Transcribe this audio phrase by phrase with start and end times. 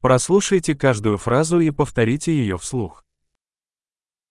[0.00, 3.04] Прослушайте каждую фразу и повторите ее вслух.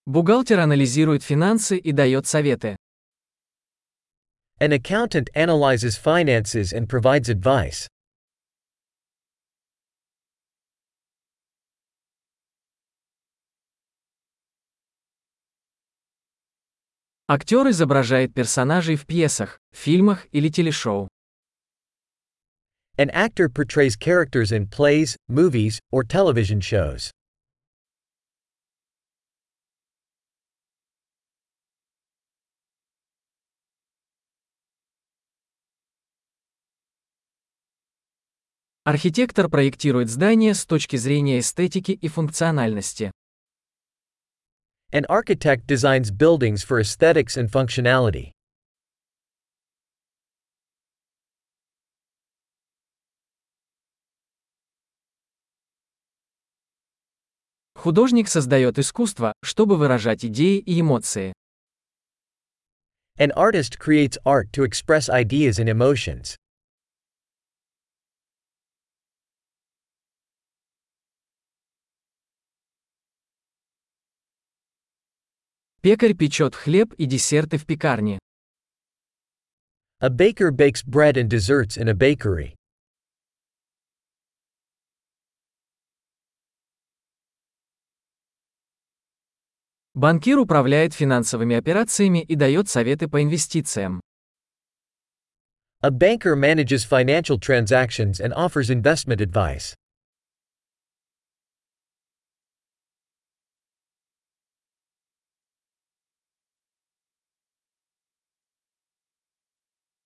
[0.04, 2.76] Бухгалтер анализирует финансы и дает советы.
[4.58, 7.86] An accountant analyzes finances and provides advice.
[17.28, 21.08] Актер изображает персонажей в пьесах, фильмах или телешоу.
[22.99, 27.11] An actor portrays characters in plays, movies, or television shows.
[38.85, 43.11] Архитектор проектирует здание с точки зрения эстетики и функциональности.
[44.91, 48.31] An architect designs buildings for aesthetics and functionality.
[57.80, 61.32] Художник создает искусство, чтобы выражать идеи и эмоции.
[63.18, 66.36] An artist creates art to express ideas and emotions.
[75.80, 78.18] Пекарь печет хлеб и десерты в пекарне.
[80.00, 82.59] A baker bakes bread and desserts in a bakery.
[89.94, 94.00] Банкир управляет финансовыми операциями и дает советы по инвестициям.
[95.82, 99.74] A banker manages financial transactions and offers investment advice.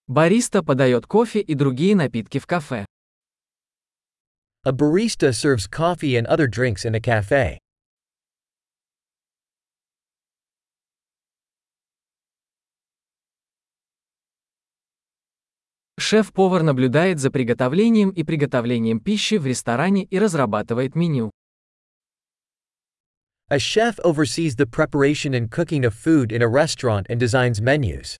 [0.06, 2.86] Бариста подает кофе и другие напитки в кафе.
[4.64, 7.58] A barista serves coffee and other drinks in a cafe.
[16.06, 21.30] Шеф-повар наблюдает за приготовлением и приготовлением пищи в ресторане и разрабатывает меню.
[23.48, 28.18] A chef oversees the preparation and cooking of food in a restaurant and designs menus.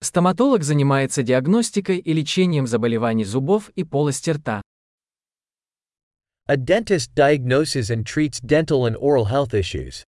[0.00, 4.60] Стоматолог занимается диагностикой и лечением заболеваний зубов и полости рта.
[6.47, 10.03] A dentist diagnoses and treats dental and oral health issues.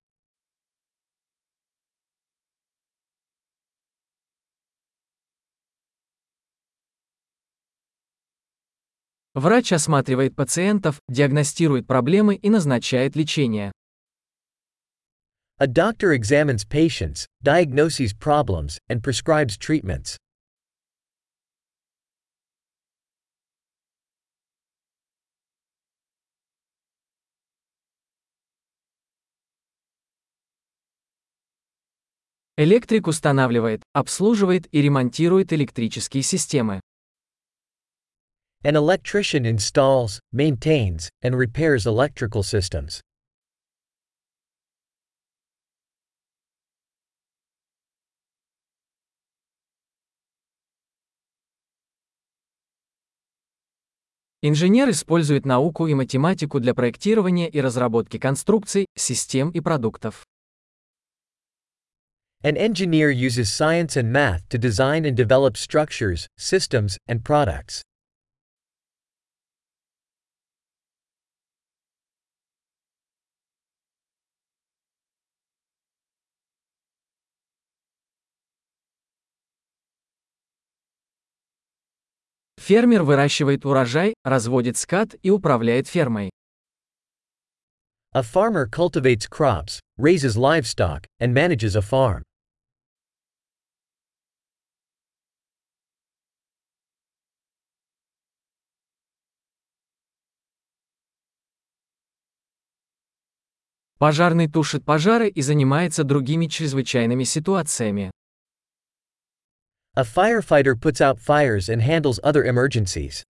[9.33, 13.71] Врач осматривает пациентов, диагностирует проблемы и назначает лечение.
[15.57, 20.17] A doctor examines patients, diagnoses problems, and prescribes treatments.
[32.58, 36.80] Электрик устанавливает, обслуживает и ремонтирует электрические системы.
[38.64, 43.02] An electrician installs, maintains, and repairs electrical systems.
[54.40, 60.24] Инженер использует науку и математику для проектирования и разработки конструкций, систем и продуктов.
[62.43, 67.83] An engineer uses science and math to design and develop structures, systems, and products.
[82.57, 86.29] Фермер выращивает урожай, разводит скот и управляет фермой.
[88.15, 92.23] A farmer cultivates crops, raises livestock, and manages a farm.
[103.97, 108.11] Пожарный тушит пожары и занимается другими чрезвычайными ситуациями.
[109.95, 113.23] A firefighter puts out fires and handles other emergencies.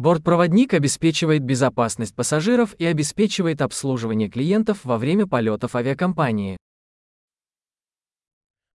[0.00, 6.56] Бортпроводник обеспечивает безопасность пассажиров и обеспечивает обслуживание клиентов во время полетов авиакомпании.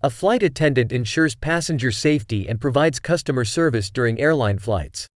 [0.04, 5.07] A flight attendant ensures passenger safety and provides customer service during airline flights.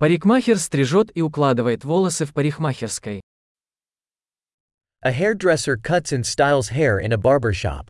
[0.00, 3.20] Парикмахер стрижет и укладывает волосы в парикмахерской.
[5.02, 7.86] A hairdresser cuts and styles hair in a barber shop.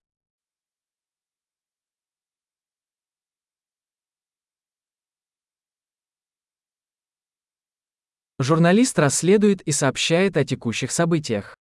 [8.41, 11.55] Журналист расследует и сообщает о текущих событиях.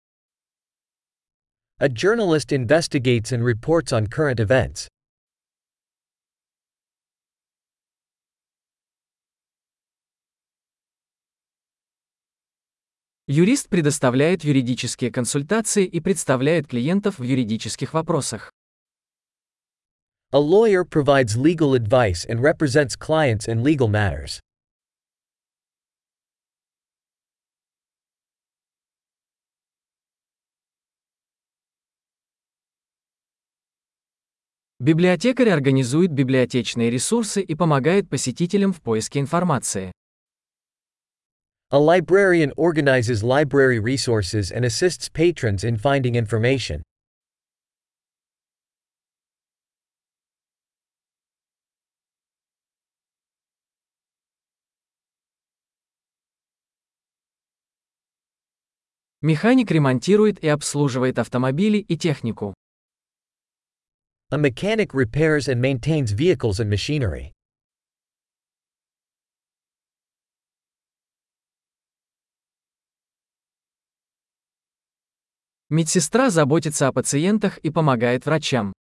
[1.77, 4.87] A journalist investigates and reports on current events.
[13.31, 18.51] Юрист предоставляет юридические консультации и представляет клиентов в юридических вопросах.
[20.31, 24.39] A lawyer provides legal advice and represents clients in legal matters.
[34.79, 39.91] Библиотекарь организует библиотечные ресурсы и помогает посетителям в поиске информации.
[41.70, 46.82] A librarian organizes library resources and assists patrons in finding information.
[59.20, 62.54] Механик ремонтирует и обслуживает автомобили и технику.
[64.30, 67.32] A mechanic repairs and maintains vehicles and machinery.
[75.71, 78.73] Медсестра заботится о пациентах и помогает врачам.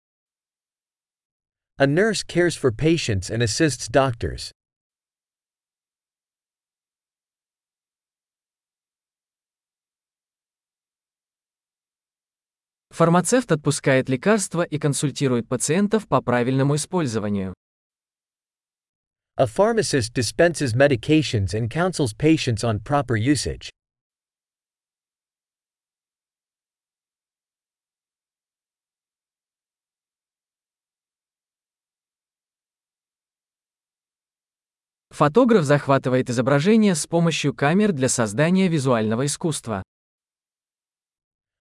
[1.78, 4.52] A nurse cares for patients and assists doctors.
[12.90, 17.54] Фармацевт отпускает лекарства и консультирует пациентов по правильному использованию.
[19.36, 23.70] A pharmacist dispenses medications and counsels patients on proper usage.
[35.18, 39.82] Фотограф захватывает изображение с помощью камер для создания визуального искусства.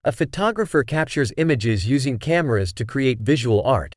[0.02, 3.94] A photographer captures images using cameras to create visual art.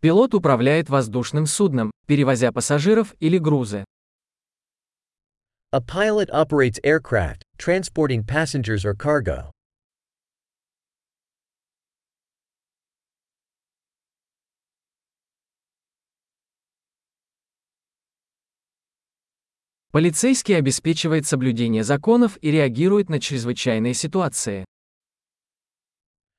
[0.00, 3.84] Пилот управляет воздушным судном, перевозя пассажиров или грузы.
[5.75, 9.51] A pilot operates aircraft, transporting passengers or cargo.
[19.91, 24.63] Полицейский обеспечивает соблюдение законов и реагирует на чрезвычайные ситуации.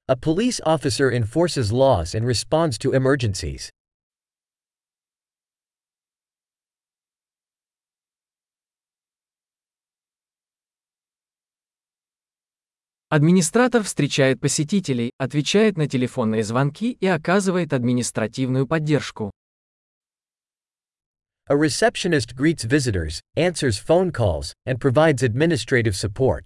[0.09, 3.71] A police officer enforces laws and responds to emergencies.
[13.14, 19.32] Администратор встречает посетителей, отвечает на телефонные звонки и оказывает административную поддержку.
[21.50, 26.46] A receptionist greets visitors, answers phone calls, and provides administrative support.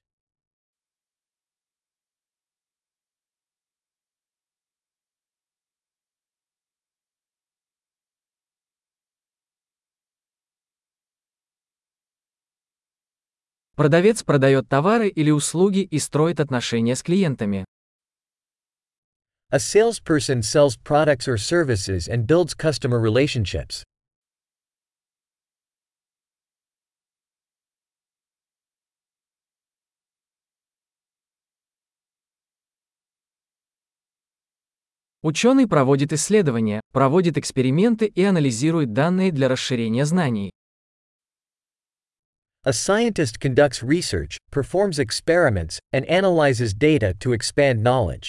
[13.75, 17.65] Продавец продает товары или услуги и строит отношения с клиентами.
[19.51, 23.84] A salesperson sells products or services and builds customer relationships.
[35.22, 40.51] Ученый проводит исследования, проводит эксперименты и анализирует данные для расширения знаний.
[42.67, 48.27] A scientist conducts research, performs experiments, and analyzes data to expand knowledge.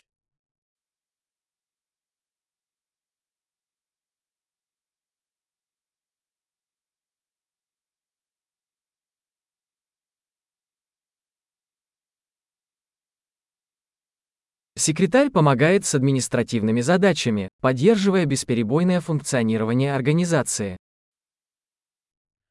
[14.79, 20.77] Секретарь помогает с административными задачами, поддерживая бесперебойное функционирование организации.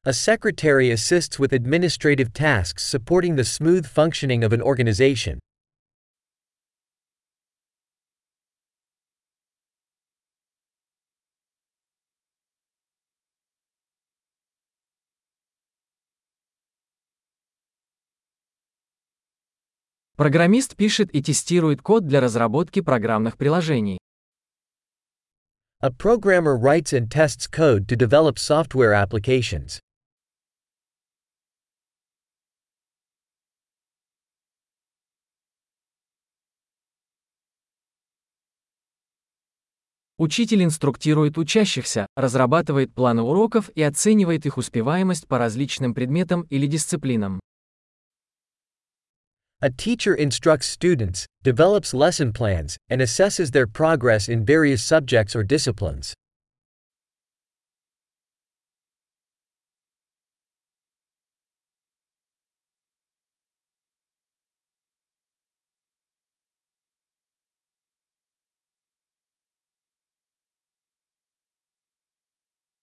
[0.05, 5.37] A secretary assists with administrative tasks supporting the smooth functioning of an organization.
[20.17, 23.99] Программист пишет и тестирует код для разработки программных приложений.
[25.83, 29.79] A programmer writes and tests code to develop software applications.
[40.18, 47.38] Учитель инструктирует учащихся, разрабатывает планы уроков и оценивает их успеваемость по различным предметам или дисциплинам.
[49.60, 55.42] A teacher instructs students, develops lesson plans, and assesses their progress in various subjects or
[55.42, 56.14] disciplines.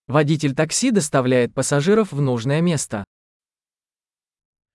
[0.08, 3.06] Водитель такси доставляет пассажиров в нужное место.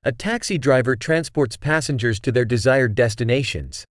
[0.02, 3.85] A taxi driver transports passengers to their desired destinations.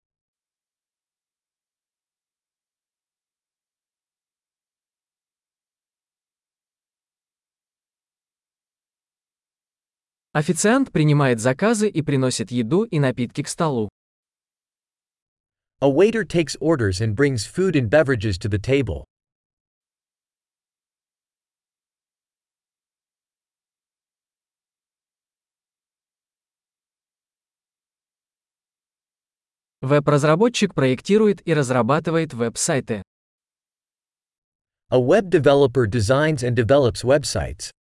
[10.34, 13.90] Официант принимает заказы и приносит еду и напитки к столу.
[15.82, 19.06] A waiter takes orders and brings food and beverages to the table.
[29.82, 33.04] Веб-разработчик проектирует и разрабатывает веб-сайты.
[34.90, 37.72] A web developer designs and develops websites.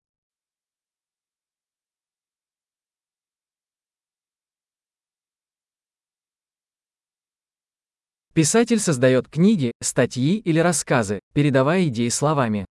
[8.33, 12.67] Писатель создает книги, статьи или рассказы, передавая идеи словами.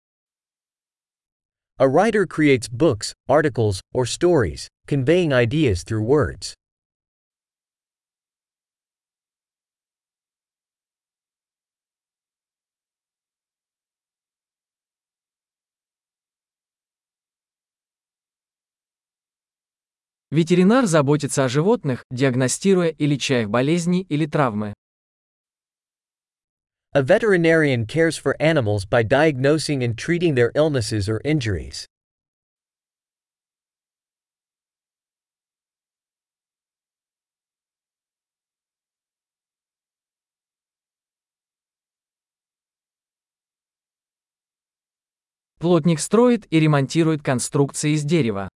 [1.78, 6.54] A writer creates books, articles, or stories, conveying ideas through words.
[20.34, 24.74] Ветеринар заботится о животных, диагностируя и леча их болезни или травмы.
[26.96, 31.86] A veterinarian cares for animals by diagnosing and treating their illnesses or injuries.
[45.60, 48.50] Плотник строит и ремонтирует конструкции из дерева.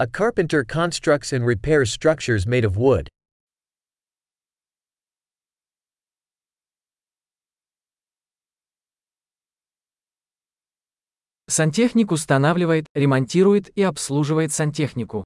[0.00, 3.08] A carpenter constructs and repairs structures made of wood.
[11.48, 15.24] Сантехник устанавливает, ремонтирует и обслуживает сантехнику.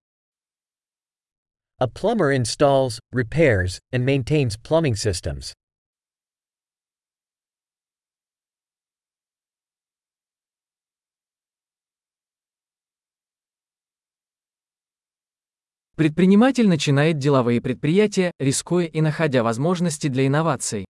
[1.80, 5.54] A plumber installs, repairs, and maintains plumbing systems.
[15.95, 20.85] Предприниматель начинает деловые предприятия, рискуя и находя возможности для инноваций.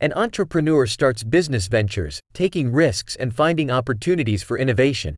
[0.00, 5.16] An entrepreneur starts business ventures, taking risks and finding opportunities for innovation.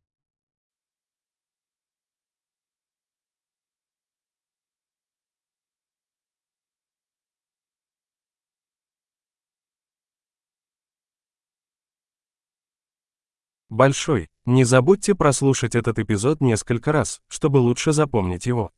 [13.70, 14.28] Большой.
[14.46, 18.72] Не забудьте прослушать этот эпизод несколько раз, чтобы лучше запомнить его.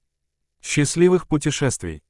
[0.61, 2.03] Счастливых путешествий!